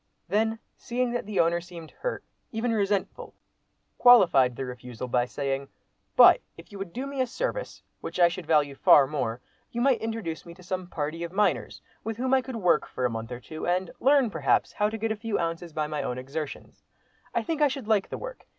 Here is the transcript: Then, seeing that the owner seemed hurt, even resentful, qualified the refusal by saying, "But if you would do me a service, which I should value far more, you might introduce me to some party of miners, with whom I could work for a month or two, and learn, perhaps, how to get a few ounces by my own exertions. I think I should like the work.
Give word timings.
Then, 0.27 0.57
seeing 0.77 1.11
that 1.11 1.27
the 1.27 1.39
owner 1.39 1.61
seemed 1.61 1.91
hurt, 1.91 2.23
even 2.51 2.73
resentful, 2.73 3.35
qualified 3.99 4.55
the 4.55 4.65
refusal 4.65 5.07
by 5.07 5.25
saying, 5.27 5.67
"But 6.15 6.41
if 6.57 6.71
you 6.71 6.79
would 6.79 6.91
do 6.91 7.05
me 7.05 7.21
a 7.21 7.27
service, 7.27 7.83
which 7.99 8.19
I 8.19 8.27
should 8.27 8.47
value 8.47 8.73
far 8.73 9.05
more, 9.05 9.41
you 9.69 9.79
might 9.79 10.01
introduce 10.01 10.43
me 10.43 10.55
to 10.55 10.63
some 10.63 10.87
party 10.87 11.23
of 11.23 11.31
miners, 11.31 11.83
with 12.03 12.17
whom 12.17 12.33
I 12.33 12.41
could 12.41 12.55
work 12.55 12.87
for 12.87 13.05
a 13.05 13.11
month 13.11 13.31
or 13.31 13.39
two, 13.39 13.67
and 13.67 13.91
learn, 13.99 14.31
perhaps, 14.31 14.73
how 14.73 14.89
to 14.89 14.97
get 14.97 15.11
a 15.11 15.15
few 15.15 15.37
ounces 15.37 15.71
by 15.71 15.85
my 15.85 16.01
own 16.01 16.17
exertions. 16.17 16.81
I 17.35 17.43
think 17.43 17.61
I 17.61 17.67
should 17.67 17.87
like 17.87 18.09
the 18.09 18.17
work. 18.17 18.47